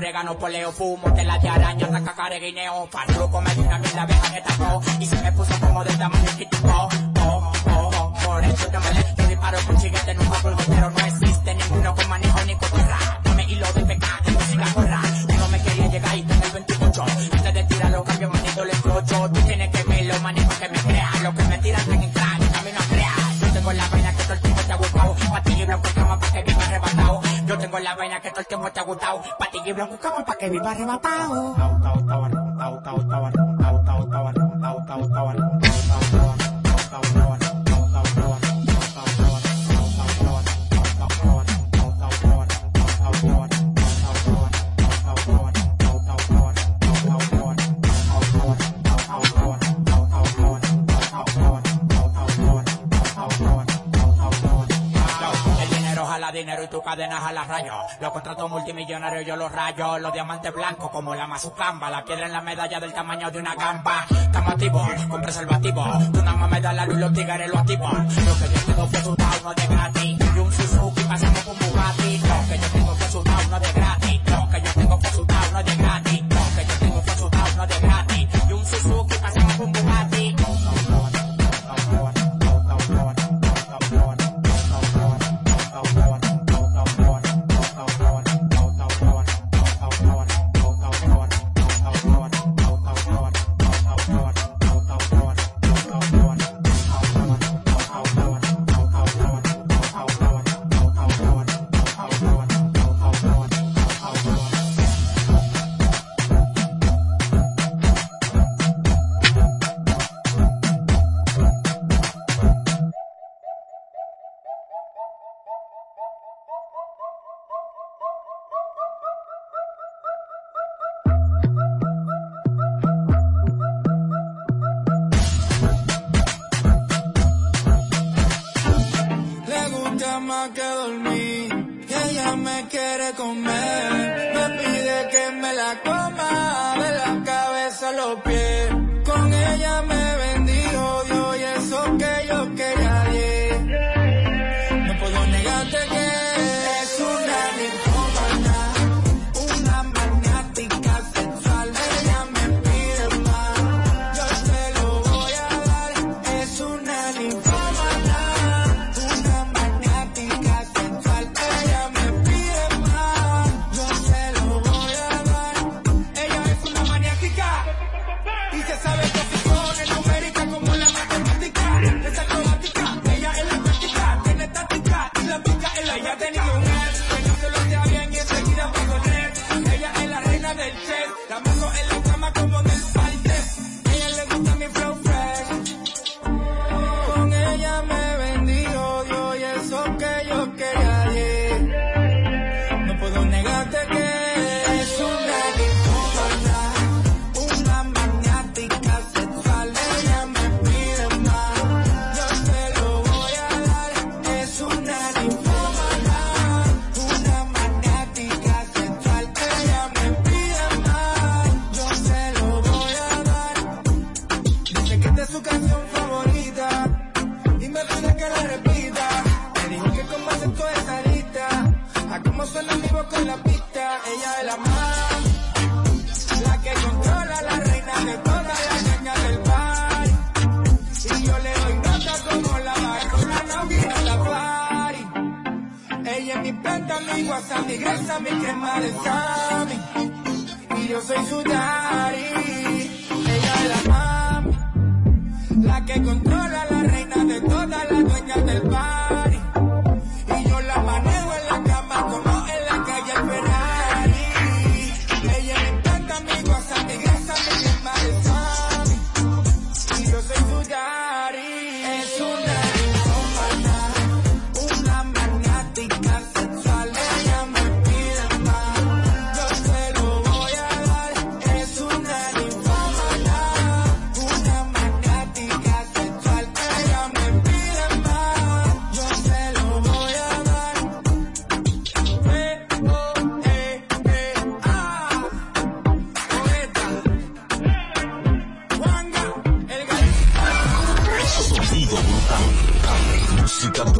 orégano, 0.00 0.38
poleo, 0.38 0.72
fumo, 0.72 1.12
tela 1.12 1.38
de 1.38 1.48
araña, 1.48 1.86
tacacare, 1.90 2.40
guineo, 2.40 2.88
farruco, 2.90 3.38
me 3.42 3.54
dio 3.54 3.64
una 3.64 3.78
mierda, 3.78 4.02
abeja 4.02 4.32
que 4.32 4.40
tapó, 4.40 4.80
y 4.98 5.04
se 5.04 5.16
me 5.16 5.30
puso 5.32 5.60
como 5.60 5.84
de 5.84 5.94
tamaño 5.94 6.30
quitico, 6.38 6.68
oh, 6.68 6.88
oh, 7.20 7.52
oh, 7.66 7.90
oh, 7.98 8.14
por 8.24 8.42
eso 8.42 8.66
te 8.68 8.78
molé, 8.78 9.04
yo 9.18 9.26
disparo 9.28 9.58
con 9.66 9.76
chiguete, 9.76 10.14
no 10.14 10.22
hago 10.22 10.48
el 10.48 10.54
gotero, 10.54 10.90
no 10.90 10.98
existe 11.04 11.54
ninguno 11.54 11.94
con 11.94 12.08
manejo 12.08 12.44
ni 12.46 12.54
con 12.56 12.70
corra, 12.70 13.20
dame 13.24 13.44
hilo 13.44 13.66
de 13.74 13.84
pecado, 13.84 14.30
música 14.30 14.74
corra, 14.74 15.02
no 15.38 15.48
me 15.48 15.62
quería 15.62 15.86
llegar 15.88 16.16
y 16.16 16.22
tener 16.22 16.50
28, 16.50 17.02
antes 17.02 17.54
de 17.54 17.64
tirarlo, 17.64 18.04
cambio 18.04 18.30
manito, 18.30 18.64
le 18.64 18.72
flocho, 18.72 19.30
tú 19.30 19.40
tienes 19.42 19.68
que 19.70 19.79
Yo 27.50 27.58
tengo 27.58 27.80
la 27.80 27.96
vaina 27.96 28.20
que 28.20 28.30
todo 28.30 28.42
el 28.42 28.46
tiempo 28.46 28.70
te 28.70 28.78
ha 28.78 28.84
gustado. 28.84 29.22
ti 29.50 29.58
y 29.66 29.72
blanco 29.72 29.98
como 30.00 30.24
pa' 30.24 30.36
que 30.36 30.48
viva 30.50 30.70
arrebatado. 30.70 31.56
cadenas 56.90 57.22
a 57.22 57.32
las 57.32 57.46
rayos. 57.46 57.76
Los 58.00 58.10
contratos 58.10 58.50
multimillonarios 58.50 59.24
yo 59.24 59.36
los 59.36 59.52
rayo. 59.52 59.98
Los 59.98 60.12
diamantes 60.12 60.52
blancos 60.52 60.90
como 60.90 61.14
la 61.14 61.26
mazucamba. 61.26 61.88
La 61.88 62.04
piedra 62.04 62.26
en 62.26 62.32
la 62.32 62.40
medalla 62.40 62.80
del 62.80 62.92
tamaño 62.92 63.30
de 63.30 63.38
una 63.38 63.54
gamba. 63.54 64.06
Estamos 64.10 64.52
activos, 64.54 64.88
con 65.08 65.22
preservativo. 65.22 65.84
Tú 66.12 66.22
nada 66.22 66.36
más 66.36 66.50
me 66.50 66.60
das 66.60 66.74
la 66.74 66.86
luz, 66.86 66.98
los 66.98 67.12
tigres 67.12 67.48
lo 67.48 67.58
activan. 67.58 68.08
Lo 68.08 68.38
que 68.38 68.54
yo 68.54 68.60
tengo 68.66 68.90
que 68.90 68.96
sudar 68.98 69.42
no 69.42 69.50
es 69.50 69.56
de 69.56 69.66
gratis. 69.74 70.18
Y 70.34 70.38
un 70.38 70.52
Suzuki 70.52 71.02
pasamos 71.04 71.40
con 71.44 71.58
Bugatti. 71.58 72.18
Lo 72.18 72.48
que 72.48 72.58
yo 72.58 72.68
tengo 72.72 72.96
que 72.96 73.04
sudar 73.04 73.48
no 73.48 73.60
de 73.60 73.72
gratis. 73.72 73.79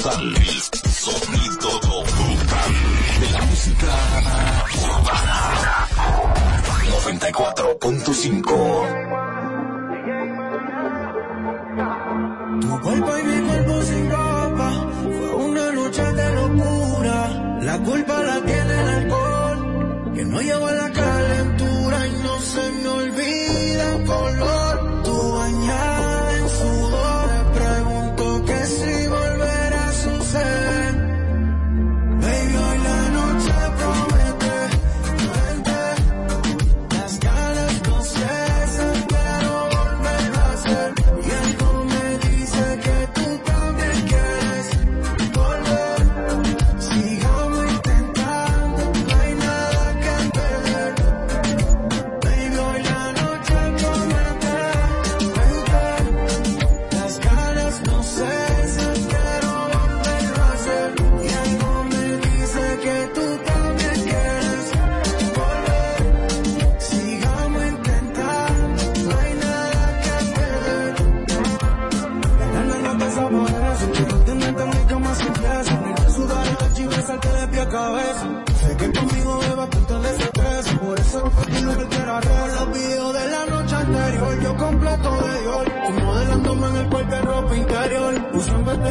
brutal. 0.01 0.35
El 0.37 0.61
sonido 0.91 1.81
brutal 1.81 2.73
de 3.21 3.31
la 3.33 3.41
música 3.43 3.93
urbana. 4.83 5.89
94.5 7.05 9.00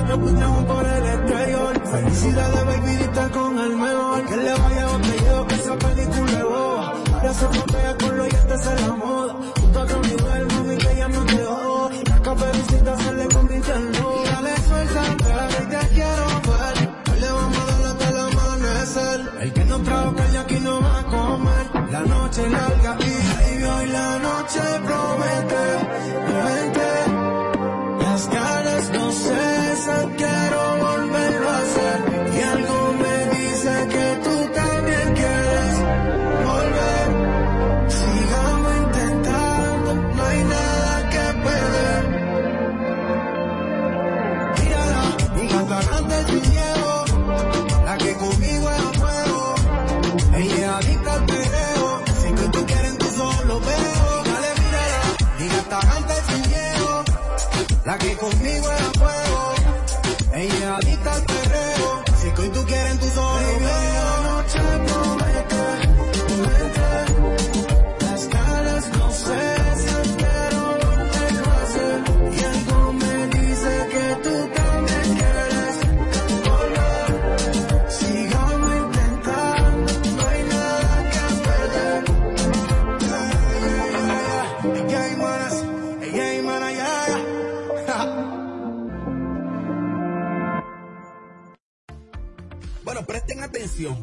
Que 0.09 0.17
puñamos 0.17 0.63
por 0.65 0.83
el 0.87 1.05
exterior. 1.05 1.87
Felicidades, 1.87 2.65
baby, 2.65 2.95
diste 2.97 3.29
con 3.29 3.59
el 3.59 3.75
mejor. 3.77 4.25
Que 4.25 4.37
le 4.37 4.53
vaya 4.53 4.87
botelleo, 4.87 5.45
que 5.45 5.53
esa 5.55 5.75
película 5.75 6.31
es 6.31 6.43
boba. 6.43 6.93
Ahora 7.13 7.33
se 7.35 7.45
con 8.03 8.17
lo 8.17 8.25
y 8.25 8.29
este 8.29 8.53
es 8.55 8.67
la 57.89 57.97
que 57.97 58.15
conmigo 58.17 58.71
es 58.71 58.81
a 58.81 58.91
fuego. 58.99 59.55
Ella 60.35 60.75
adicta 60.77 61.11
al 61.11 61.23
perreo, 61.23 62.03
si 62.21 62.29
que 62.29 62.49
tú 62.49 62.63
quieres 62.67 62.99
tú 62.99 63.07
solo 63.09 63.59
veo. 63.59 63.88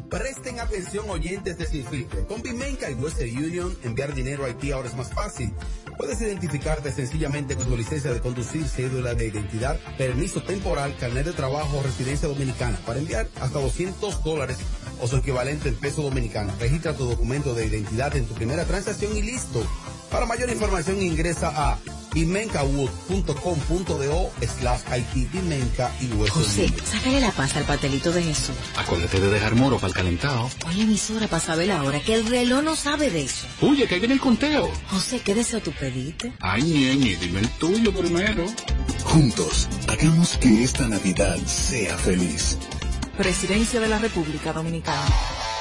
Presten 0.09 0.59
atención 0.59 1.09
oyentes 1.09 1.57
de 1.57 1.65
Sin. 1.65 1.85
Con 2.27 2.41
Bimenca 2.41 2.89
y 2.89 2.95
Western 2.95 3.37
Union, 3.37 3.77
enviar 3.83 4.13
dinero 4.13 4.43
a 4.43 4.47
Haití 4.47 4.71
ahora 4.71 4.89
es 4.89 4.95
más 4.95 5.13
fácil. 5.13 5.53
Puedes 5.97 6.19
identificarte 6.21 6.91
sencillamente 6.91 7.55
con 7.55 7.65
tu 7.65 7.77
licencia 7.77 8.11
de 8.11 8.19
conducir, 8.19 8.67
cédula 8.67 9.13
de 9.13 9.27
identidad, 9.27 9.79
permiso 9.97 10.41
temporal, 10.41 10.95
carnet 10.99 11.25
de 11.25 11.33
trabajo 11.33 11.77
o 11.77 11.83
residencia 11.83 12.27
dominicana 12.27 12.77
para 12.85 12.99
enviar 12.99 13.27
hasta 13.39 13.59
200 13.59 14.23
dólares 14.23 14.57
o 14.99 15.07
su 15.07 15.17
equivalente 15.17 15.69
en 15.69 15.75
peso 15.75 16.01
dominicano. 16.01 16.53
Registra 16.59 16.93
tu 16.93 17.05
documento 17.05 17.53
de 17.53 17.67
identidad 17.67 18.15
en 18.15 18.25
tu 18.25 18.33
primera 18.33 18.65
transacción 18.65 19.15
y 19.15 19.21
listo. 19.21 19.63
Para 20.11 20.25
mayor 20.25 20.49
información 20.49 21.01
ingresa 21.01 21.51
a 21.53 21.77
imencawood.com.do 22.19 24.31
slash 24.59 24.81
Haití 24.89 25.25
Bimenca 25.31 25.91
y 26.01 26.05
Western 26.13 26.43
José, 26.43 26.73
sácale 26.85 27.21
la 27.21 27.31
paz 27.31 27.55
al 27.55 27.63
pastelito 27.63 28.11
de 28.11 28.23
Jesús. 28.23 28.55
Acuérdate 28.77 29.19
de 29.19 29.29
dejar 29.29 29.55
moro 29.55 29.77
para 29.77 29.87
el 29.87 29.93
calentado. 29.93 30.49
Oye, 30.67 30.83
emisora, 30.83 31.27
para 31.27 31.41
saber 31.41 31.67
la 31.67 31.83
hora, 31.83 31.99
que 31.99 32.13
el 32.15 32.25
reloj 32.25 32.63
no 32.63 32.75
sabe 32.75 33.09
de 33.09 33.23
eso. 33.23 33.47
Oye, 33.61 33.87
que 33.87 33.95
ahí 33.95 33.99
viene 33.99 34.15
el 34.15 34.21
conteo. 34.21 34.71
José, 34.89 35.19
¿qué 35.21 35.35
deseo 35.35 35.61
tú 35.61 35.71
pediste? 35.71 36.33
Ay, 36.39 36.63
ñeñe, 36.63 37.15
dime 37.17 37.39
el 37.41 37.49
tuyo 37.49 37.93
primero. 37.93 38.45
Juntos, 39.03 39.67
hagamos 39.87 40.37
que 40.37 40.63
esta 40.63 40.87
Navidad 40.87 41.37
sea 41.45 41.97
feliz. 41.97 42.57
Presidencia 43.17 43.79
de 43.79 43.87
la 43.87 43.99
República 43.99 44.53
Dominicana. 44.53 45.05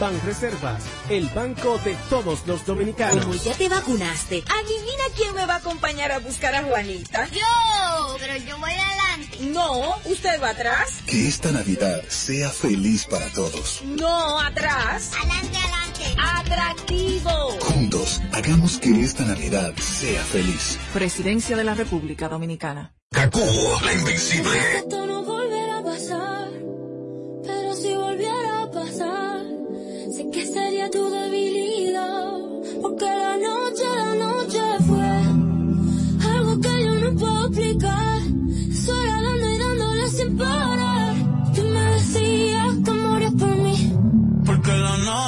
Banreservas, 0.00 0.82
el 1.08 1.28
banco 1.28 1.78
de 1.78 1.94
todos 2.10 2.46
los 2.46 2.66
dominicanos. 2.66 3.24
Como 3.24 3.34
ya 3.34 3.54
te 3.54 3.68
vacunaste, 3.68 4.42
Adivina 4.48 5.04
quién 5.16 5.34
me 5.34 5.46
va 5.46 5.54
a 5.54 5.58
acompañar 5.58 6.12
a 6.12 6.18
buscar 6.18 6.54
a 6.54 6.62
Juanita. 6.62 7.28
¡Yo! 7.28 8.16
pero 8.18 8.36
yo 8.36 8.58
voy 8.58 8.72
adelante. 8.72 9.38
No, 9.40 9.96
usted 10.06 10.40
va 10.42 10.50
atrás. 10.50 11.02
Que 11.06 11.28
esta 11.28 11.50
Navidad 11.52 12.02
sea 12.08 12.50
feliz 12.50 13.06
para 13.06 13.26
todos. 13.32 13.82
No, 13.84 14.40
atrás. 14.40 15.12
Adelante, 15.20 15.58
adelante. 15.58 16.04
Atractivo. 16.18 17.30
Juntos, 17.60 18.20
hagamos 18.32 18.78
que 18.78 19.00
esta 19.00 19.24
Navidad 19.24 19.74
sea 19.76 20.22
feliz. 20.24 20.78
Presidencia 20.92 21.56
de 21.56 21.64
la 21.64 21.74
República 21.74 22.28
Dominicana. 22.28 22.94
Kaku, 23.10 23.40
la 23.84 23.92
invencible. 23.92 24.58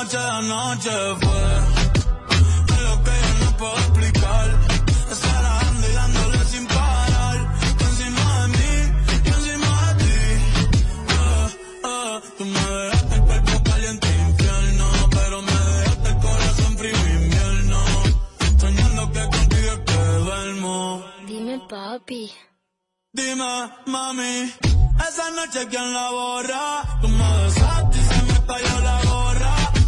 Noche, 0.06 0.18
la 0.18 0.40
noche 0.42 0.90
fue 1.20 2.76
algo 2.76 3.04
que 3.04 3.10
yo 3.10 3.44
no 3.44 3.56
puedo 3.56 3.76
explicar. 3.76 4.46
Estar 5.10 5.42
dando 5.42 5.88
y 5.88 5.92
dándole 5.94 6.44
sin 6.44 6.66
parar. 6.66 7.36
Encima 7.80 8.42
de 8.42 8.48
mí, 8.48 8.74
encima 9.24 9.94
de 9.94 10.04
ti. 10.04 10.18
Ah, 11.08 11.48
ah, 11.84 12.20
tú 12.38 12.44
me 12.44 12.60
dejaste 12.60 13.14
el 13.16 13.22
cuerpo 13.22 13.62
caliente 13.64 14.08
infierno, 14.28 14.86
pero 15.10 15.42
me 15.42 15.52
dejaste 15.52 16.08
el 16.08 16.16
corazón 16.18 16.78
frío 16.78 17.06
invierno. 17.22 17.78
Soñando 18.60 19.12
que 19.12 19.22
contigo 19.36 19.72
es 19.72 19.80
que 19.86 19.98
duermo. 20.24 21.04
dime 21.26 21.58
papi. 21.68 22.32
Dime, 23.12 23.70
mami, 23.86 24.52
esa 25.08 25.30
noche 25.30 25.66
quién 25.68 25.92
la 25.92 26.10
borra. 26.10 26.98
Tú 27.00 27.08
me 27.08 27.42
besaste 27.42 27.98
y 27.98 28.02
se 28.02 28.22
me 28.22 28.46
cayó 28.46 28.80
la. 28.80 28.85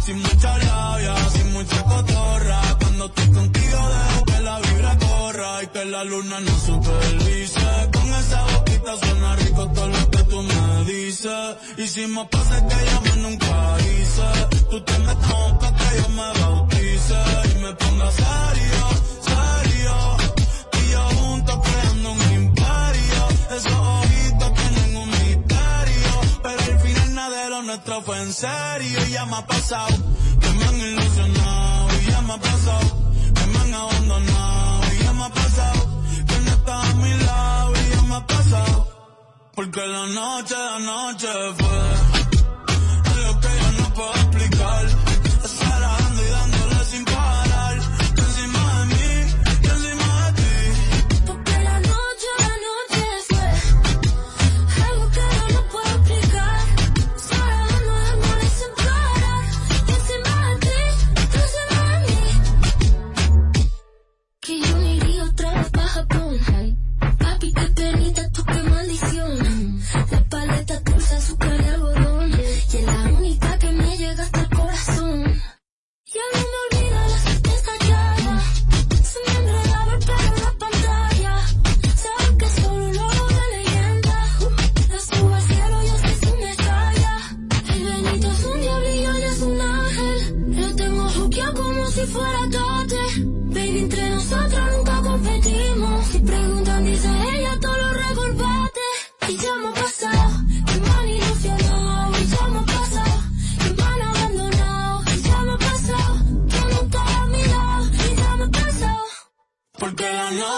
Sin 0.09 0.23
mucha 0.23 0.57
labia, 0.57 1.15
sin 1.29 1.53
mucha 1.53 1.83
cotorra. 1.83 2.61
Cuando 2.79 3.05
estoy 3.05 3.31
contigo 3.31 3.77
dejo 3.93 4.25
que 4.25 4.39
la 4.39 4.59
vibra 4.59 4.97
corra 4.97 5.63
y 5.63 5.67
que 5.67 5.85
la 5.85 6.03
luna 6.03 6.39
no 6.39 6.59
supervise. 6.65 7.89
Con 7.93 8.13
esa 8.15 8.43
boquita 8.45 8.97
suena 8.97 9.35
rico 9.35 9.71
todo 9.71 9.87
lo 9.87 10.09
que 10.09 10.23
tú 10.23 10.41
me 10.41 10.85
dices. 10.85 11.57
Hicimos 11.77 12.27
cosas 12.31 12.63
que 12.63 12.85
yo 12.89 13.01
más 13.01 13.17
nunca 13.17 13.77
hice. 13.81 14.27
Tú 14.71 14.81
te 14.81 14.97
metes 14.97 15.27
pa' 15.59 15.75
que 15.77 16.01
yo 16.01 16.09
me 16.09 16.39
bautice 16.41 17.19
y 17.51 17.59
me 17.61 17.73
ponga 17.75 18.11
serio, 18.11 18.85
serio. 19.29 19.95
Y 20.73 20.91
yo 20.91 21.01
juntos 21.19 21.59
creando 21.65 22.11
un 22.13 22.33
imperio. 22.33 23.27
Esos 23.57 24.09
lo 27.61 27.65
nuestro 27.65 28.01
fue 28.01 28.21
en 28.21 28.33
serio. 28.33 28.99
Y 29.07 29.11
ya 29.11 29.25
me 29.25 29.35
ha 29.35 29.45
pasado 29.45 29.97
me 30.57 30.65
han 30.65 30.75
ilusionado. 30.75 31.87
Y 32.01 32.11
ya 32.11 32.21
me 32.21 32.33
ha 32.33 32.37
pasado 32.37 33.11
me 33.51 33.59
han 33.59 33.73
abandonado. 33.73 34.93
Y 34.93 35.03
ya 35.03 35.13
me 35.13 35.23
ha 35.23 35.29
pasado 35.29 36.01
que 36.27 36.39
no 36.39 36.51
estás 36.51 36.89
a 36.89 36.93
mi 36.95 37.13
lado. 37.25 37.73
Y 37.73 37.95
ya 37.95 38.01
me 38.03 38.15
ha 38.15 38.27
pasado. 38.27 38.87
Porque 39.55 39.87
la 39.87 40.07
noche, 40.07 40.55
la 40.55 40.79
noche 40.79 41.27
fue 41.57 41.79
algo 43.11 43.39
que 43.41 43.47
yo 43.47 43.71
no 43.81 43.93
puedo 43.93 44.28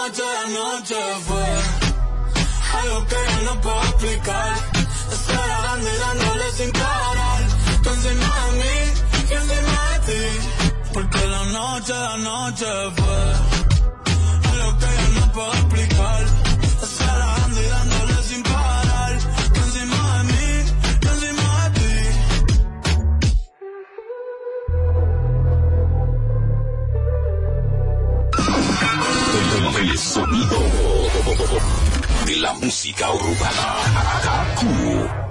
noche, 0.02 0.22
la 0.22 0.48
noche 0.48 0.96
fue 1.26 1.46
algo 2.80 3.06
que 3.06 3.14
yo 3.14 3.42
no 3.42 3.60
puedo 3.60 3.82
explicar. 3.82 4.56
Estar 5.12 5.62
dando 5.62 5.88
y 5.88 5.98
dándole 5.98 6.50
sin 6.56 6.72
parar. 6.72 7.40
Tú 7.82 7.90
encima 7.90 8.34
de 8.44 8.52
mí, 8.60 8.74
yo 9.30 9.36
encima 9.38 9.90
de 9.90 9.98
ti. 10.08 10.22
Porque 10.92 11.26
la 11.26 11.44
noche, 11.44 11.92
la 11.92 12.16
noche 12.16 12.66
fue 12.96 13.41
la 32.42 32.52
música 32.54 33.08
urbana. 33.12 35.21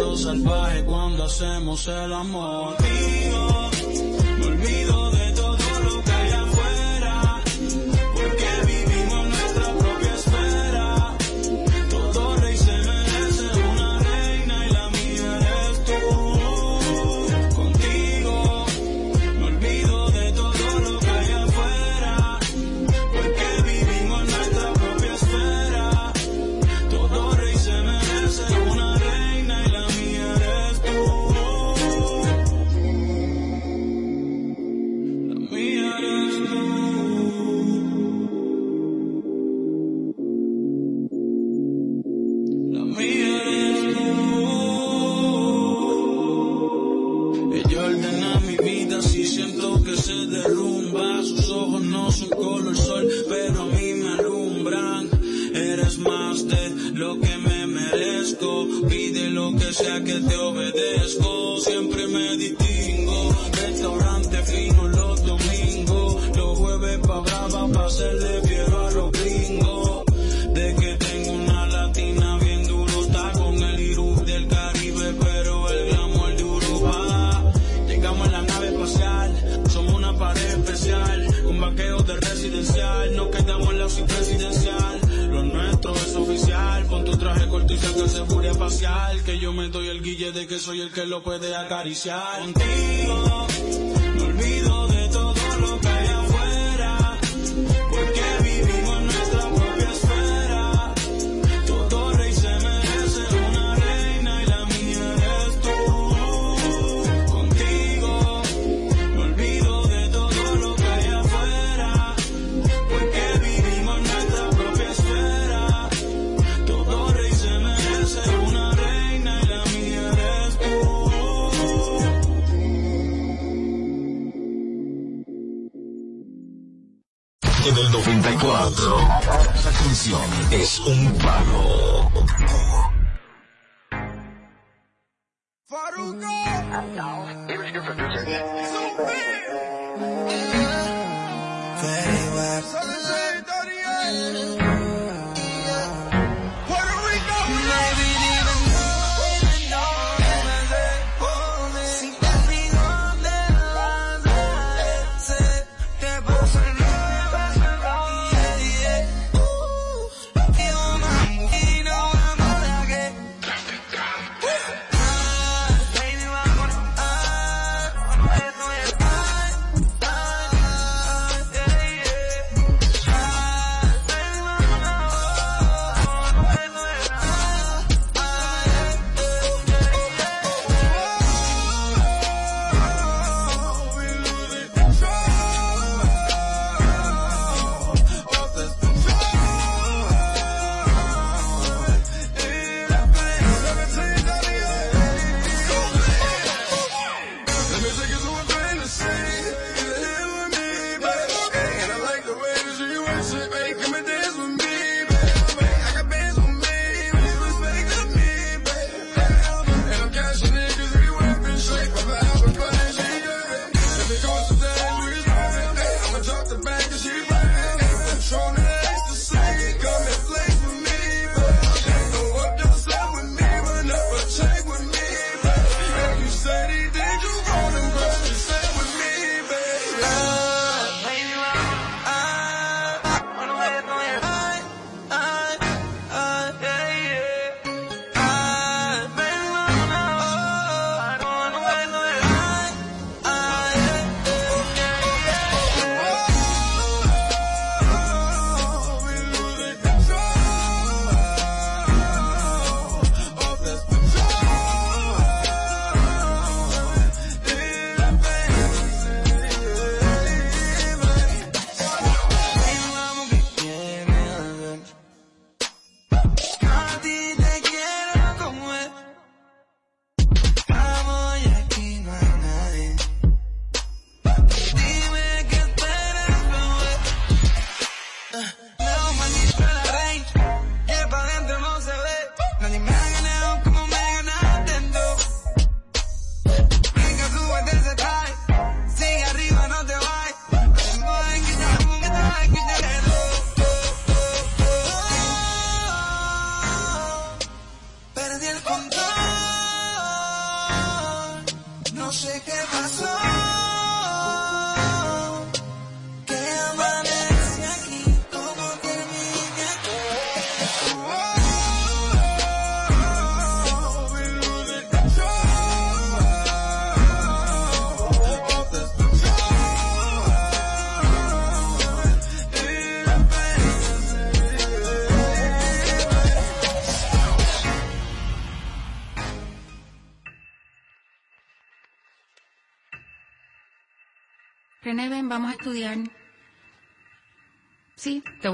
Sexo 0.00 0.16
salvaje 0.16 0.82
cuando 0.86 1.24
hacemos 1.24 1.86
el 1.86 2.12
amor. 2.14 2.79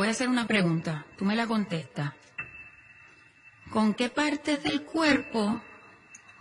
Voy 0.06 0.10
a 0.10 0.12
hacer 0.12 0.28
una 0.28 0.46
pregunta. 0.46 1.04
Tú 1.18 1.24
me 1.24 1.34
la 1.34 1.48
contestas. 1.48 2.12
¿Con 3.72 3.92
qué 3.92 4.08
partes 4.08 4.62
del 4.62 4.82
cuerpo 4.82 5.60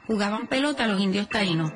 jugaban 0.05 0.45
pelota 0.45 0.85
los 0.85 1.01
indios 1.01 1.27
taínos? 1.27 1.71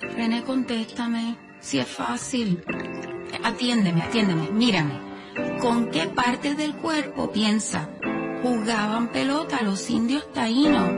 René, 0.00 0.42
contéstame. 0.42 1.36
Si 1.60 1.78
es 1.78 1.86
fácil. 1.86 2.64
Atiéndeme, 3.44 4.02
atiéndeme, 4.02 4.50
mírame. 4.50 4.98
¿Con 5.60 5.92
qué 5.92 6.06
parte 6.08 6.56
del 6.56 6.74
cuerpo 6.74 7.30
piensa? 7.30 7.88
Jugaban 8.42 9.12
pelota 9.12 9.62
los 9.62 9.88
indios 9.88 10.32
taínos. 10.32 10.90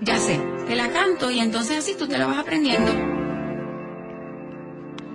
Ya 0.00 0.18
sé, 0.18 0.40
te 0.66 0.74
la 0.74 0.90
canto 0.90 1.30
y 1.30 1.38
entonces 1.38 1.78
así 1.78 1.94
tú 1.96 2.08
te 2.08 2.18
la 2.18 2.26
vas 2.26 2.38
aprendiendo. 2.38 3.11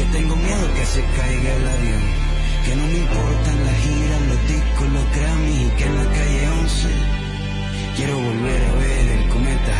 que 0.00 0.06
tengo 0.18 0.34
miedo 0.34 0.74
que 0.74 0.86
se 0.86 1.02
caiga 1.02 1.54
el 1.56 1.68
avión, 1.68 2.04
que 2.64 2.76
no 2.76 2.86
me 2.86 2.98
importan 3.04 3.64
las 3.66 3.76
giras, 3.84 4.20
los 4.30 4.48
discos, 4.48 4.88
los 4.96 5.06
Grammys 5.14 5.60
y 5.60 5.70
que 5.76 5.84
en 5.84 5.94
la 5.94 6.04
calle 6.04 6.48
11 6.48 6.88
quiero 7.96 8.14
volver 8.18 8.62
a 8.64 8.72
ver 8.76 9.06
el 9.18 9.28
cometa 9.28 9.79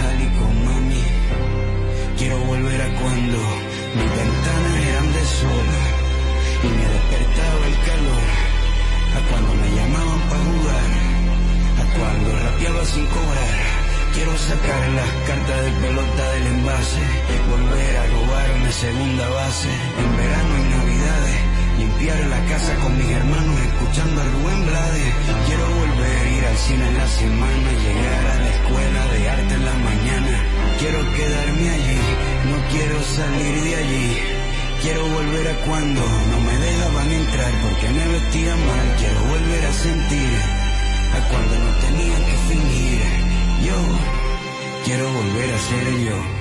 segunda 18.80 19.28
base, 19.28 19.68
en 19.68 20.16
verano 20.16 20.52
y 20.56 20.64
navidades, 20.72 21.36
limpiar 21.80 22.18
la 22.32 22.40
casa 22.46 22.74
con 22.76 22.96
mis 22.96 23.10
hermanos 23.10 23.60
escuchando 23.60 24.22
a 24.22 24.24
Rubén 24.24 24.66
Blades. 24.66 25.14
Quiero 25.46 25.66
volver 25.68 26.16
a 26.16 26.30
ir 26.30 26.44
al 26.46 26.56
cine 26.56 26.88
en 26.88 26.96
la 26.96 27.06
semana, 27.06 27.68
llegar 27.84 28.24
a 28.24 28.36
la 28.40 28.48
escuela 28.56 29.02
de 29.12 29.28
arte 29.28 29.54
en 29.54 29.64
la 29.66 29.74
mañana. 29.74 30.34
Quiero 30.80 30.98
quedarme 31.12 31.66
allí, 31.76 32.00
no 32.48 32.56
quiero 32.72 32.96
salir 33.02 33.54
de 33.64 33.76
allí. 33.82 34.18
Quiero 34.80 35.02
volver 35.08 35.46
a 35.48 35.56
cuando 35.66 36.00
no 36.00 36.40
me 36.40 36.56
dejaban 36.64 37.12
entrar 37.12 37.52
porque 37.60 37.86
me 37.90 38.06
vestía 38.16 38.56
mal. 38.56 38.86
Quiero 38.96 39.20
volver 39.28 39.62
a 39.66 39.72
sentir 39.74 40.32
a 41.16 41.20
cuando 41.28 41.54
no 41.64 41.70
tenía 41.84 42.16
que 42.26 42.36
fingir. 42.48 43.00
Yo 43.60 43.76
quiero 44.86 45.04
volver 45.12 45.48
a 45.52 45.58
ser 45.68 45.84
yo. 46.08 46.39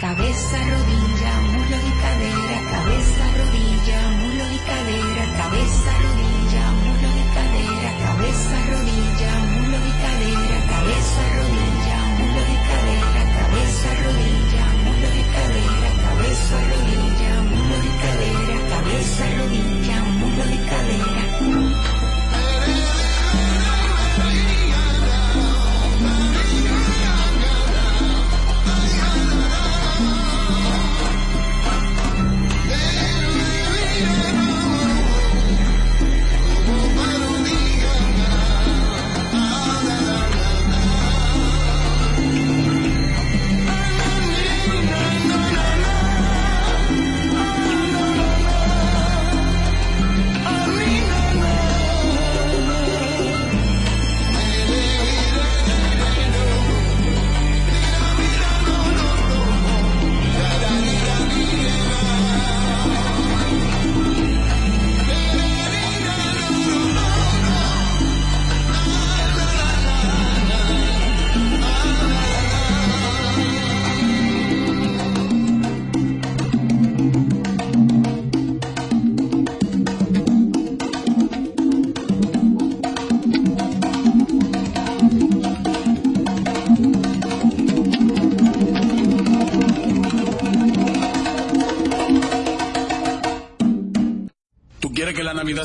Cabeza, 0.00 0.56
rodilla, 0.56 1.32
muslo 1.52 1.76
y 1.76 1.92
cadera, 2.00 2.58
cabeza, 2.72 3.24
rodilla, 3.36 4.00
muslo 4.16 4.44
y 4.50 4.58
cadera, 4.64 5.24
cabeza, 5.36 5.92
rodilla, 6.00 6.64
muslo 6.80 7.08
y 7.20 7.24
cadera, 7.36 7.90
cabeza, 8.06 8.56
rodilla, 8.70 9.32
muslo 9.44 9.76
y 9.76 9.92
cadera, 10.00 10.58
cabeza, 10.72 11.22
rodilla, 11.36 11.98
muslo 12.16 12.40
y 12.40 12.58
cadera, 12.70 13.22
cabeza, 13.36 13.90
rodilla, 14.00 14.64
muslo 14.80 15.08
y 15.12 15.24
cadera, 15.36 15.90
cabeza, 16.00 16.56
rodilla, 16.72 17.42
muslo 17.42 17.76
y 17.76 17.92
cadera, 18.00 18.56
cabeza, 18.72 19.24
rodilla, 19.36 19.96
muslo 20.16 20.44
y 20.48 20.58
cadera. 20.70 21.89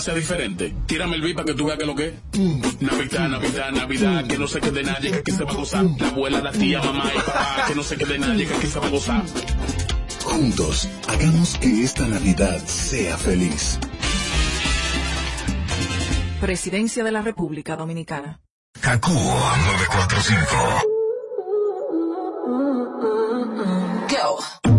Sea 0.06 0.14
diferente? 0.14 0.76
Tírame 0.86 1.16
el 1.16 1.22
beat 1.24 1.36
para 1.36 1.46
que 1.48 1.56
tú 1.56 1.66
veas 1.66 1.80
que 1.80 1.86
lo 1.86 1.96
que 1.96 2.06
es. 2.06 2.14
Navidad, 2.80 3.28
Navidad, 3.28 3.72
Navidad, 3.72 4.28
que 4.28 4.38
no 4.38 4.48
se 4.48 4.62
quede 4.62 4.84
nadie, 4.84 5.10
que 5.10 5.18
aquí 5.18 5.32
se 5.32 5.44
va 5.44 5.52
a 5.52 5.56
gozar. 5.56 5.84
La 5.98 6.10
abuela, 6.10 6.42
la 6.42 6.52
tía, 6.52 6.80
mamá 6.80 7.12
y 7.12 7.18
papá, 7.18 7.66
que 7.68 7.74
no 7.74 7.82
se 7.82 7.98
quede 7.98 8.20
nadie, 8.20 8.46
que 8.46 8.54
aquí 8.54 8.68
se 8.68 8.78
va 8.80 8.86
a 8.86 8.90
gozar. 8.92 9.24
Juntos, 10.24 10.88
hagamos 11.08 11.58
que 11.58 11.84
esta 11.84 12.08
Navidad 12.08 12.64
sea 12.68 13.18
feliz. 13.18 13.80
Presidencia 16.40 17.04
de 17.04 17.12
la 17.12 17.24
República 17.24 17.76
Dominicana. 17.76 18.42
Kaku 18.80 19.12
945. 19.12 20.82
Go. 24.08 24.75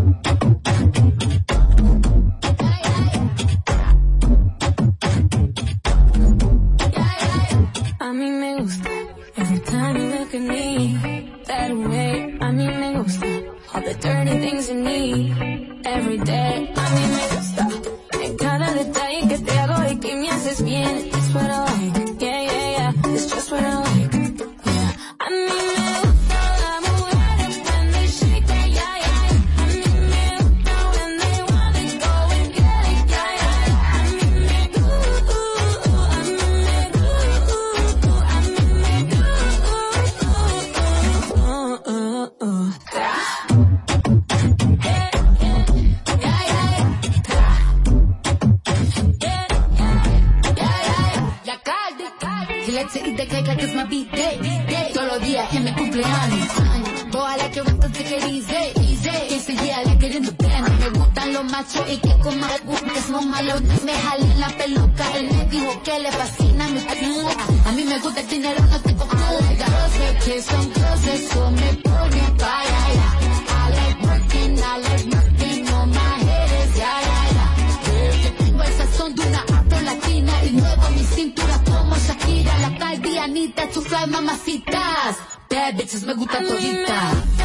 Mamacitas. 84.07 85.16
Bad 85.49 85.77
bitches 85.77 86.05
me 86.05 86.14
gustan. 86.14 87.36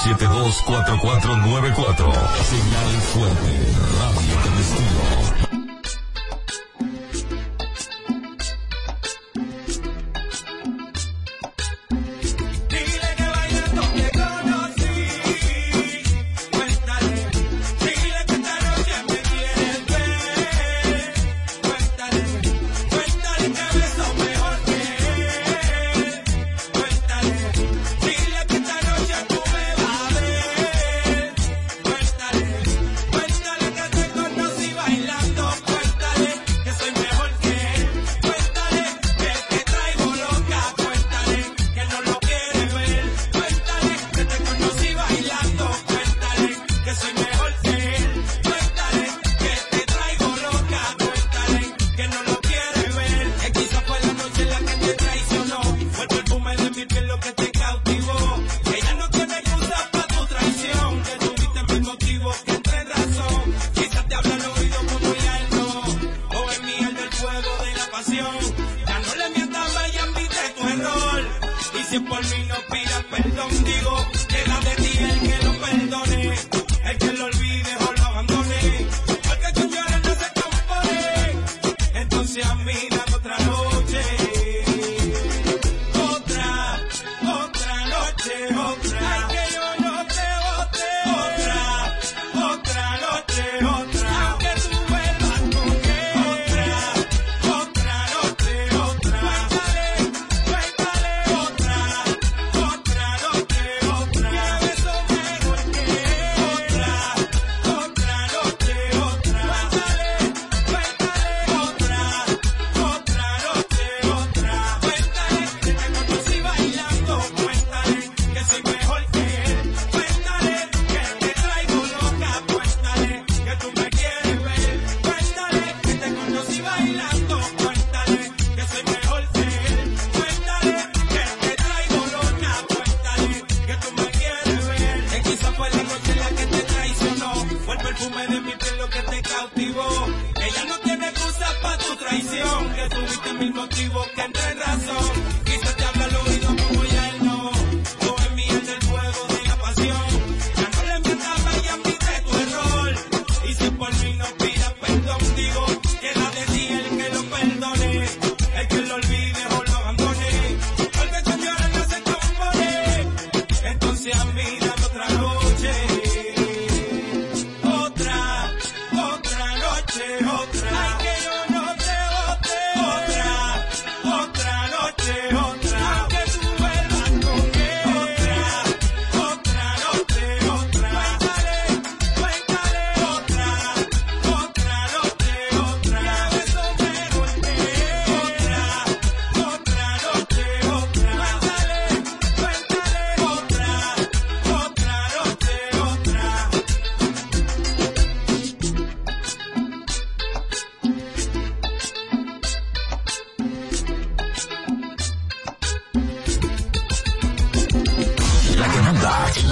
472-4494. 0.00 2.12
Señal 2.44 2.90
fuerte, 3.12 3.52
radio 3.98 4.34
del. 4.42 5.39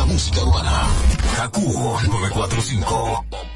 música 0.09 0.43
urbana. 0.43 0.89
Haku 1.39 1.61
945. 1.61 3.48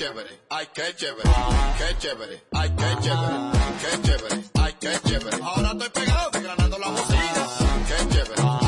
Ay 0.00 0.66
qué 0.74 0.94
chévere, 0.96 1.22
qué 1.76 1.96
chévere, 1.98 2.40
ay 2.52 2.70
qué 2.76 3.02
chévere, 3.02 3.50
qué 3.80 3.90
chévere, 4.06 4.44
ay 4.54 4.72
qué 4.78 4.92
chévere. 5.08 5.42
Ahora 5.42 5.72
estoy 5.72 5.88
pegado, 5.88 6.30
desgranando 6.30 6.78
la 6.78 6.88
bocina. 6.88 7.18
Chévere, 7.88 8.08
qué 8.08 8.14
chévere, 8.14 8.67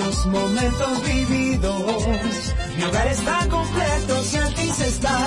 los 0.00 0.26
momentos 0.26 1.06
vividos. 1.06 2.04
Mi 2.76 2.82
hogar 2.84 3.06
está 3.08 3.46
completo 3.48 4.24
si 4.24 4.36
Altis 4.36 4.80
está. 4.80 5.26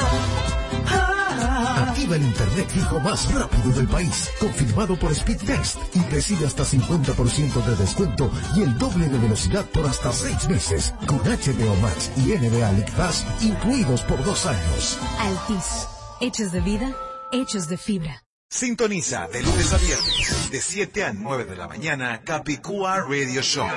Ah. 0.87 1.85
Activa 1.89 2.15
el 2.15 2.23
internet 2.23 2.67
fijo 2.69 2.99
más 2.99 3.31
rápido 3.33 3.69
del 3.71 3.87
país, 3.87 4.29
confirmado 4.39 4.97
por 4.97 5.13
Speedtest 5.13 5.77
y 5.95 5.99
recibe 6.09 6.45
hasta 6.45 6.63
50% 6.63 7.65
de 7.65 7.75
descuento 7.75 8.31
y 8.55 8.61
el 8.63 8.77
doble 8.77 9.07
de 9.07 9.17
velocidad 9.17 9.65
por 9.65 9.85
hasta 9.85 10.11
6 10.11 10.49
meses, 10.49 10.93
con 11.07 11.19
HBO 11.19 11.75
Max 11.81 12.11
y 12.17 12.33
NBA 12.33 12.71
League 12.71 12.93
Pass 12.97 13.25
incluidos 13.41 14.01
por 14.01 14.23
dos 14.23 14.45
años. 14.45 14.99
Altis. 15.19 15.87
Hechos 16.19 16.51
de 16.51 16.61
vida, 16.61 16.95
hechos 17.31 17.67
de 17.67 17.77
fibra. 17.77 18.23
Sintoniza 18.49 19.27
de 19.29 19.41
lunes 19.41 19.73
a 19.73 19.77
viernes, 19.77 20.51
de 20.51 20.61
7 20.61 21.03
a 21.03 21.11
9 21.11 21.45
de 21.45 21.55
la 21.55 21.67
mañana, 21.67 22.21
Capicúa 22.23 23.01
Radio 23.01 23.41
Show. 23.41 23.67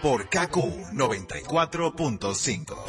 Por 0.00 0.28
KQ 0.28 0.56
94.5. 0.92 2.84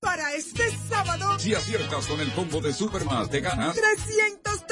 Para 0.00 0.32
este 0.34 0.70
sábado, 0.88 1.38
Si 1.38 1.54
aciertas 1.54 2.06
con 2.06 2.20
el 2.20 2.32
combo 2.32 2.60
de 2.60 2.72
Supermas, 2.72 3.28
te 3.28 3.40
ganas. 3.40 3.76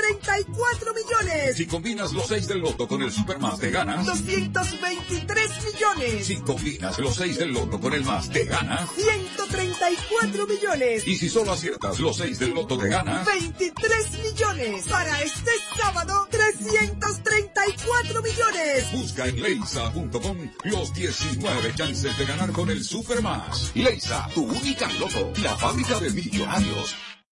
334 0.04 0.92
millones. 0.92 1.56
Si 1.56 1.66
combinas 1.66 2.12
los 2.12 2.26
6 2.26 2.48
del 2.48 2.58
loto 2.58 2.86
con 2.86 3.02
el 3.02 3.10
Supermas, 3.10 3.58
te 3.58 3.70
ganas. 3.70 4.04
223 4.04 5.50
millones. 5.64 6.26
Si 6.26 6.36
combinas 6.36 6.98
los 6.98 7.14
6 7.16 7.38
del 7.38 7.52
loto 7.52 7.80
con 7.80 7.94
el 7.94 8.04
más, 8.04 8.28
te 8.28 8.44
ganas. 8.44 8.90
134 8.96 10.46
millones. 10.46 11.06
Y 11.06 11.16
si 11.16 11.28
solo 11.28 11.52
aciertas 11.52 11.98
los 12.00 12.16
6 12.18 12.38
del 12.38 12.50
loto, 12.50 12.76
te 12.76 12.88
ganas. 12.88 13.26
23 13.26 14.10
millones. 14.22 14.86
Para 14.88 15.22
este 15.22 15.50
sábado, 15.76 16.28
334 16.30 18.22
millones. 18.22 18.92
Busca 18.92 19.26
en 19.26 19.42
leisa.com 19.42 20.50
los 20.64 20.92
19 20.92 21.74
chances 21.74 22.18
de 22.18 22.26
ganar 22.26 22.52
con 22.52 22.70
el 22.70 22.84
Supermas. 22.84 23.72
Leisa, 23.74 24.28
tu 24.34 24.44
única 24.44 24.90
loto, 24.98 25.32
la 25.42 25.56
fábrica 25.56 25.98
de 26.00 26.10
millonarios. 26.10 26.94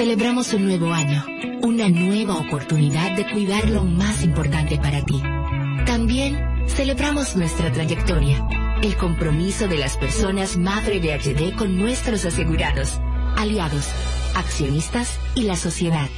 Celebramos 0.00 0.54
un 0.54 0.64
nuevo 0.64 0.94
año, 0.94 1.26
una 1.60 1.90
nueva 1.90 2.38
oportunidad 2.38 3.14
de 3.16 3.30
cuidar 3.30 3.68
lo 3.68 3.84
más 3.84 4.22
importante 4.22 4.78
para 4.78 5.04
ti. 5.04 5.20
También 5.84 6.42
celebramos 6.66 7.36
nuestra 7.36 7.70
trayectoria, 7.70 8.48
el 8.82 8.96
compromiso 8.96 9.68
de 9.68 9.76
las 9.76 9.98
personas 9.98 10.56
Mafre 10.56 11.00
BHD 11.00 11.54
con 11.54 11.76
nuestros 11.76 12.24
asegurados, 12.24 12.98
aliados, 13.36 13.88
accionistas 14.34 15.20
y 15.34 15.42
la 15.42 15.56
sociedad. 15.56 16.08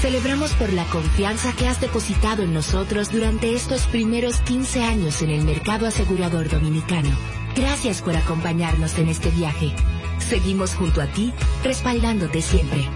Celebramos 0.00 0.52
por 0.54 0.72
la 0.72 0.84
confianza 0.86 1.52
que 1.52 1.68
has 1.68 1.80
depositado 1.80 2.42
en 2.42 2.52
nosotros 2.52 3.12
durante 3.12 3.54
estos 3.54 3.86
primeros 3.86 4.38
15 4.40 4.82
años 4.82 5.22
en 5.22 5.30
el 5.30 5.44
mercado 5.44 5.86
asegurador 5.86 6.48
dominicano. 6.48 7.10
Gracias 7.54 8.02
por 8.02 8.16
acompañarnos 8.16 8.98
en 8.98 9.06
este 9.06 9.30
viaje. 9.30 9.72
Seguimos 10.18 10.74
junto 10.74 11.00
a 11.00 11.06
ti, 11.06 11.32
respaldándote 11.62 12.42
siempre. 12.42 12.88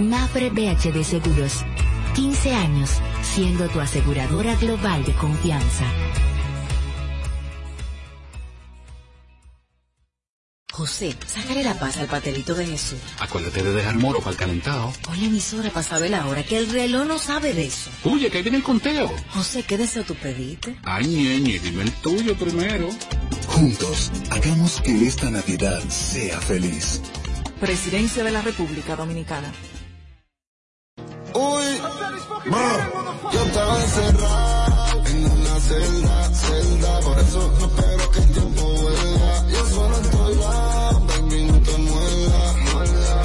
Mafre 0.00 0.50
BHD 0.50 1.02
Seguros. 1.02 1.64
15 2.14 2.54
años 2.54 2.90
siendo 3.22 3.68
tu 3.68 3.80
aseguradora 3.80 4.54
global 4.56 5.04
de 5.04 5.12
confianza. 5.14 5.84
José, 10.70 11.16
sácale 11.26 11.64
la 11.64 11.78
paz 11.78 11.96
al 11.96 12.06
patelito 12.06 12.54
de 12.54 12.66
Jesús. 12.66 12.98
Acuérdate 13.18 13.62
de 13.62 13.72
dejar 13.72 13.94
moro 13.96 14.18
para 14.18 14.32
el 14.32 14.36
calentado. 14.36 14.92
Pon 15.02 15.18
la 15.18 15.26
emisora 15.26 15.70
para 15.70 15.82
saber 15.82 16.10
la 16.10 16.26
hora, 16.26 16.42
que 16.42 16.58
el 16.58 16.70
reloj 16.70 17.06
no 17.06 17.18
sabe 17.18 17.54
de 17.54 17.64
eso. 17.64 17.90
Oye, 18.04 18.30
que 18.30 18.36
ahí 18.36 18.42
viene 18.42 18.58
el 18.58 18.64
conteo. 18.64 19.10
José, 19.30 19.62
¿qué 19.62 19.78
deseo 19.78 20.04
tú 20.04 20.14
pediste? 20.14 20.76
Ay, 20.84 21.06
ñeñe, 21.06 21.58
dime 21.58 21.84
el 21.84 21.92
tuyo 21.92 22.36
primero. 22.36 22.90
Juntos, 23.48 24.12
hagamos 24.30 24.82
que 24.82 25.06
esta 25.06 25.30
Navidad 25.30 25.82
sea 25.88 26.38
feliz. 26.42 27.00
Presidencia 27.58 28.22
de 28.22 28.32
la 28.32 28.42
República 28.42 28.96
Dominicana. 28.96 29.50
Uy, 31.38 31.78
bro, 32.46 33.30
yo 33.30 33.44
estaba 33.44 33.78
encerrado 33.82 35.06
en 35.06 35.30
una 35.30 35.60
celda, 35.60 36.30
celda. 36.32 37.00
Por 37.00 37.18
eso 37.18 37.52
no 37.60 37.66
espero 37.66 38.10
que 38.10 38.18
el 38.20 38.32
tiempo 38.32 38.62
vuelva. 38.62 39.46
Yo 39.52 39.66
solo 39.68 39.96
estoy 40.00 40.34
la, 40.36 40.90
baby, 41.06 41.44
no 41.44 41.60
te 41.60 41.76
muerda. 41.76 42.54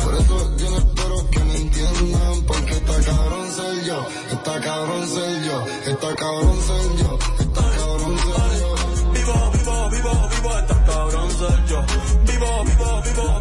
Por 0.03 0.13
eso 0.15 0.57
yo 0.57 0.69
no 0.71 0.77
espero 0.77 1.29
que 1.31 1.39
me 1.39 1.55
entiendan. 1.55 2.41
Porque 2.47 2.73
está 2.73 3.01
cabrón 3.01 3.47
soy 3.55 3.85
yo, 3.85 4.07
está 4.29 4.59
cabrón 4.59 5.07
soy 5.07 5.45
yo, 5.45 5.65
está 5.85 6.15
cabrón 6.15 6.59
soy 6.67 6.97
yo, 6.97 7.19
está 7.39 7.61
cabrón 7.61 8.19
soy 8.19 8.59
yo. 8.59 8.75
Vivo, 9.13 9.51
vivo, 9.53 9.89
vivo, 9.89 10.29
vivo, 10.35 10.59
está 10.59 10.85
cabrón 10.85 11.31
soy 11.31 11.65
yo. 11.69 11.81
Vivo, 12.25 12.63
vivo, 12.65 13.01
vivo. 13.05 13.40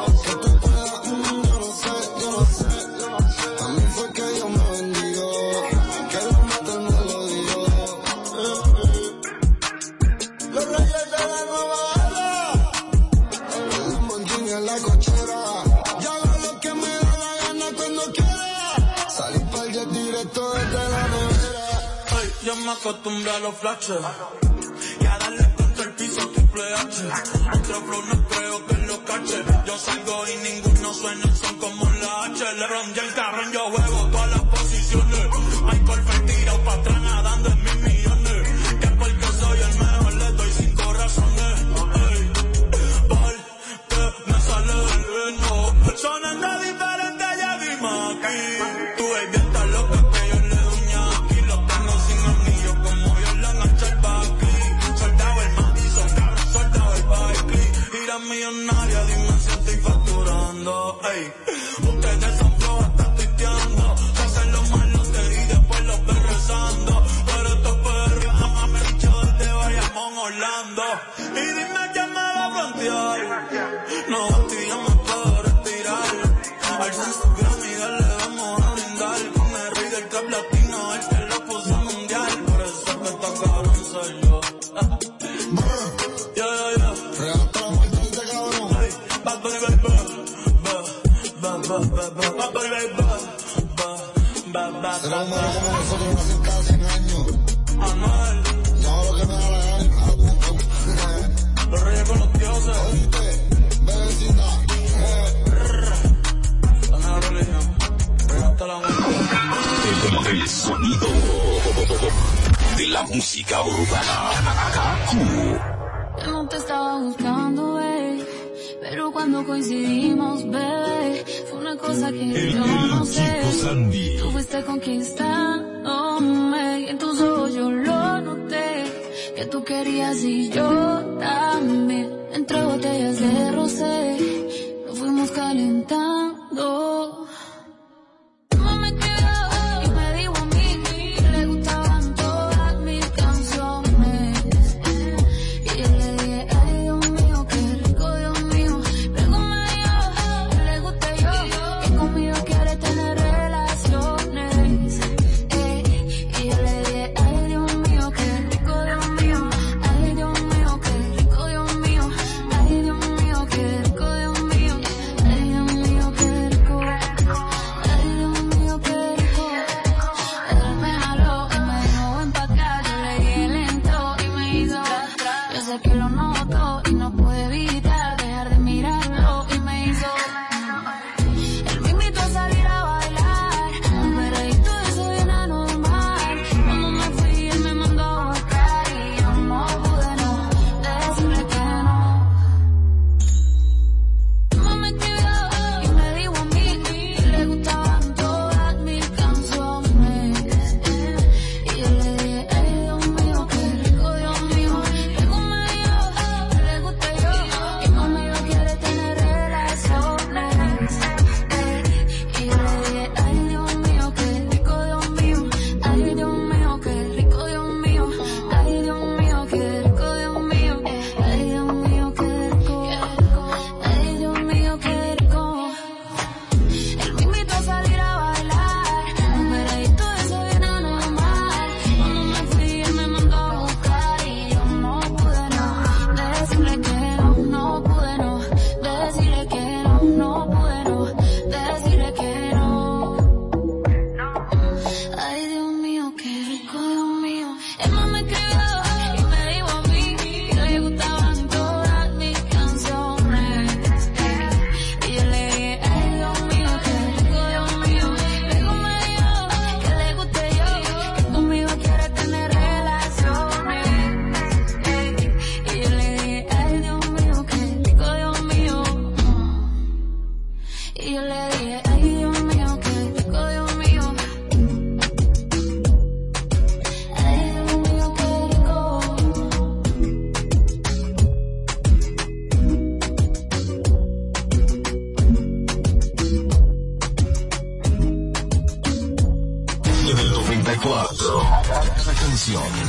Yo 0.00 1.58
no 1.58 1.70
sé, 1.74 1.92
yo 2.20 2.28
no 2.30 2.44
sé, 2.46 2.68
yo 3.00 3.10
no 3.10 3.18
sé. 3.18 3.48
A 3.64 3.68
mí 3.68 3.82
fue 3.94 4.12
que 4.12 4.22
Dios 4.22 4.50
me 4.50 4.64
bendigo. 4.70 5.26
Quiero. 6.10 6.30
Los 10.52 10.64
reyes 10.64 11.04
de 11.10 11.20
la 11.28 11.40
roba 11.50 11.80
de 11.94 12.10
la. 12.16 12.28
El 13.56 14.48
en 14.48 14.66
la 14.66 14.76
cochera. 14.78 15.40
Ya 16.00 16.10
abro 16.14 16.38
lo 16.38 16.60
que 16.60 16.74
me 16.74 16.88
da 16.88 17.14
la 17.18 17.32
gana 17.44 17.66
cuando 17.76 18.02
quiera. 18.12 19.08
Salí 19.10 19.38
para 19.50 19.62
allá 19.62 19.84
directo 19.84 20.52
desde 20.54 20.88
la 20.88 21.08
nevera. 21.08 21.66
Ay, 22.16 22.28
ya 22.44 22.54
me 22.54 22.70
acostumbro 22.70 23.32
a 23.32 23.38
los 23.40 23.54
flashes. 23.56 24.00
Y 25.00 25.06
a 25.06 25.18
darle 25.18 25.54
contra 25.56 25.84
el 25.84 25.92
piso 25.92 26.22
a 26.22 26.26
tu 26.32 26.46
pleache. 26.46 27.04
Yo 29.70 29.78
salgo 29.78 30.24
y 30.26 30.36
ninguno 30.38 30.92
suena 30.92 31.32
son 31.36 31.54
como 31.58 31.88
la 31.88 32.24
H. 32.24 32.54
LeBron 32.54 32.92
James, 32.92 33.12
carrón, 33.14 33.52
yo 33.52 33.68
huevo 33.68 34.10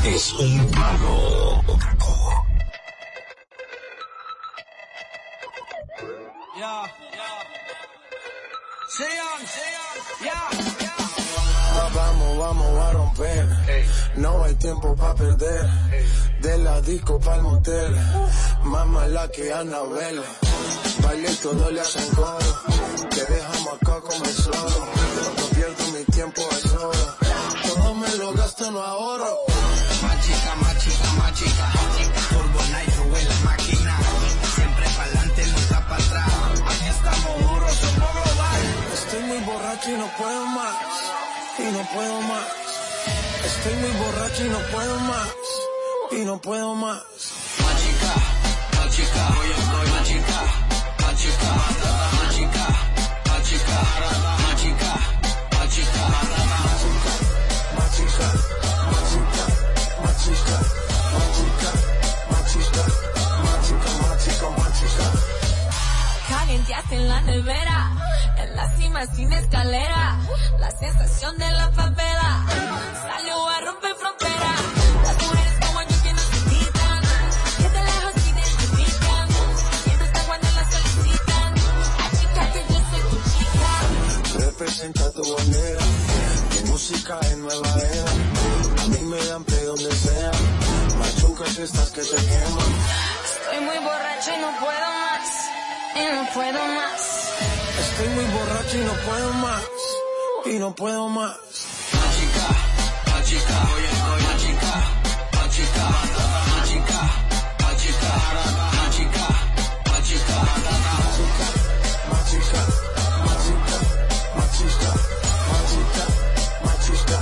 es 0.06 0.34
un. 0.34 0.72
Yeah, 6.58 6.88
yeah. 10.20 10.50
Ah, 11.74 11.90
Vamos, 11.94 12.38
vamos 12.38 12.80
a 12.80 12.92
romper. 12.92 13.48
No 14.16 14.44
hay 14.44 14.56
tiempo 14.56 14.96
para 14.96 15.16
perder. 15.16 15.70
De 16.42 16.58
la 16.58 16.82
disco 16.82 17.20
pa'l 17.20 17.42
motel. 17.42 17.96
Más 18.64 18.88
mala 18.88 19.28
que 19.30 19.54
Anabel. 19.54 20.24
Baile 21.04 21.32
y 21.32 21.36
todo 21.36 21.70
le 21.72 21.82
hacen 21.82 22.10
coro. 22.16 22.40
Te 23.10 23.26
dejamos 23.26 23.74
acá 23.74 24.00
como 24.02 24.26
el 24.26 24.34
solo. 24.34 24.86
No 25.38 25.46
pierdo 25.56 25.88
mi 25.98 26.04
tiempo 26.06 26.42
es 26.52 26.66
oro. 26.74 27.16
Todo 27.68 27.96
me 27.96 28.16
lo 28.18 28.34
gasto, 28.34 28.72
no 28.72 28.82
ahorro. 28.82 29.51
Chica. 31.34 31.72
Turbo 32.30 32.60
Nitro 32.74 33.18
en 33.18 33.28
la 33.30 33.36
máquina. 33.46 33.98
Siempre 34.56 34.86
pa'lante, 34.98 35.48
nunca 35.48 35.88
para 35.88 36.04
atrás. 36.04 36.62
Aquí 36.72 36.88
estamos 36.90 37.34
duros, 37.42 37.76
somos 37.76 38.12
global. 38.14 38.62
Estoy 38.94 39.24
muy 39.24 39.40
borracho 39.40 39.90
y 39.92 39.98
no 39.98 40.08
puedo 40.18 40.46
más. 40.46 40.76
Y 41.60 41.64
no 41.64 41.84
puedo 41.94 42.22
más. 42.22 42.48
Estoy 43.46 43.74
muy 43.76 43.92
borracho 43.92 44.46
y 44.46 44.50
no 44.50 44.60
puedo 44.72 45.00
más. 45.00 45.30
Y 46.12 46.26
no 46.26 46.42
puedo 46.42 46.76
más. 46.76 47.02
Más 47.62 47.76
chica, 47.82 48.14
más 48.78 48.96
chica. 48.96 49.28
Oye, 49.40 49.56
soy 49.66 49.92
más 49.92 50.08
chica, 50.08 50.40
más 51.02 51.16
chica. 51.22 51.50
Más 53.28 53.44
chica, 53.50 53.82
más 54.22 54.41
En 66.72 67.08
la 67.08 67.22
nevera, 67.22 67.92
en 68.38 68.56
la 68.56 68.78
cima 68.78 69.06
sin 69.14 69.32
escalera, 69.32 70.18
la 70.58 70.72
sensación 70.72 71.38
de 71.38 71.52
la 71.52 71.70
favela 71.72 72.46
salió 73.08 73.50
a 73.50 73.62
romper 73.62 73.96
frontera. 73.96 74.56
Las 75.04 75.16
mujeres 75.22 75.54
como 75.66 75.82
yo 75.82 76.04
que 76.04 76.14
necesitan, 76.14 77.02
que 77.58 77.70
de 77.70 77.84
lejos 77.84 78.14
se 78.14 78.30
identifican, 78.30 79.28
siempre 79.84 80.06
están 80.08 80.26
cuando 80.26 80.48
las 80.52 80.74
solicitan. 80.74 81.54
Achícate, 82.06 82.66
yo 82.70 82.80
soy 82.90 83.02
tu 83.10 83.18
chica. 83.32 84.46
Representa 84.46 85.12
tu 85.12 85.36
bandera. 85.36 85.86
Música 86.68 87.20
es 87.22 87.38
nueva 87.38 87.70
era. 87.80 88.84
A 88.84 88.88
mí 88.88 89.02
me 89.02 89.26
dan 89.26 89.44
play 89.44 89.66
donde 89.66 89.92
sea. 89.96 90.32
Machucas 91.00 91.58
estas 91.58 91.90
que 91.92 92.02
te 92.02 92.16
queman. 92.16 92.72
Estoy 93.24 93.60
muy 93.66 93.78
borracho 93.78 94.32
y 94.36 94.42
no 94.42 94.52
puedo 94.60 94.88
más, 94.96 95.01
y 96.02 96.06
no 96.16 96.24
puedo 96.34 96.68
más. 96.68 97.02
Estoy 97.80 98.10
muy 98.10 98.26
borracho 98.26 98.78
y 98.78 98.84
no 98.84 98.94
puedo 98.94 99.34
más. 99.34 99.64
Y 100.46 100.60
no 100.60 100.76
puedo 100.76 101.10
más. 101.10 101.38
Más 101.94 102.18
chica, 102.18 102.48
más 103.12 103.24
chica. 103.30 103.56
Oye, 103.76 103.90
soy 104.02 104.22
más 104.24 104.38
chica, 104.42 104.74
más 105.34 105.50
chica. 105.56 105.84
Más 105.90 106.00
chica, 106.00 106.24
más 106.52 106.66
chica. 106.70 107.00
Más 107.62 107.76
chica, 107.82 108.12
más 108.42 108.90
chica. 108.96 109.26
Más 109.86 110.02
chica, 110.08 110.38
más 110.42 110.90
chica, 110.90 111.18
más 112.10 112.26
chica, 112.32 112.62
más 114.32 114.50
chica, 114.58 114.82
más 116.66 116.78
chica, 116.86 117.18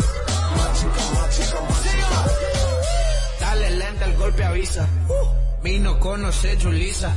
más 0.55 0.71
chica, 0.79 1.03
más 1.15 1.29
chica, 1.35 1.57
más 1.61 1.79
chica. 1.83 2.19
Dale 3.39 3.69
lenta, 3.71 4.05
el 4.05 4.15
golpe 4.17 4.43
avisa. 4.43 4.87
Vino 5.61 5.99
conoce 5.99 6.57
Julisa. 6.61 7.13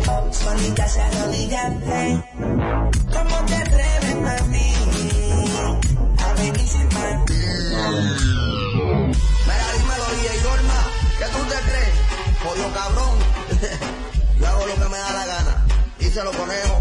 Cuidar 0.00 0.06
la 0.06 0.20
lollipop, 0.20 0.32
solita 0.32 0.88
se 0.88 1.00
arrodilla. 1.00 1.72
Hey. 1.86 2.22
¿Cómo 3.12 3.46
te 3.46 3.54
atreves, 3.54 4.16
mami? 4.16 4.74
A 6.18 6.32
venir 6.34 6.68
sin 6.68 6.86
más. 6.86 7.30
Mira, 9.46 9.66
dímelo, 9.76 10.06
DJ 10.16 10.42
Norma, 10.42 10.80
¿qué 11.18 11.24
tú 11.24 11.38
te 11.44 11.58
crees? 11.68 11.94
Jodido 12.42 12.72
cabrón. 12.72 13.18
Yo 14.40 14.46
hago 14.46 14.66
lo 14.66 14.74
que 14.74 14.88
me 14.88 14.98
da 14.98 15.12
la 15.12 15.26
gana. 15.26 15.66
Y 15.98 16.04
se 16.04 16.24
lo 16.24 16.30
ponemos. 16.32 16.79